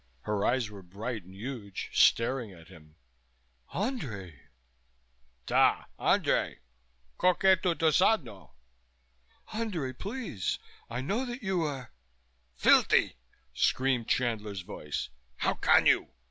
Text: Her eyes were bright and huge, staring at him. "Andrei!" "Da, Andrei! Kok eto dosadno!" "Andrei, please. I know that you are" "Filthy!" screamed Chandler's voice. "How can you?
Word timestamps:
Her 0.21 0.43
eyes 0.43 0.71
were 0.71 0.81
bright 0.81 1.23
and 1.25 1.35
huge, 1.35 1.91
staring 1.93 2.51
at 2.51 2.69
him. 2.69 2.95
"Andrei!" 3.71 4.39
"Da, 5.45 5.83
Andrei! 5.99 6.57
Kok 7.19 7.43
eto 7.43 7.75
dosadno!" 7.75 8.55
"Andrei, 9.53 9.93
please. 9.93 10.57
I 10.89 11.01
know 11.01 11.23
that 11.25 11.43
you 11.43 11.61
are" 11.61 11.91
"Filthy!" 12.63 13.17
screamed 13.53 14.07
Chandler's 14.07 14.61
voice. 14.61 15.09
"How 15.35 15.53
can 15.53 15.85
you? 15.85 16.07